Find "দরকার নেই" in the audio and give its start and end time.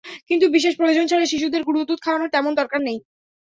2.55-2.97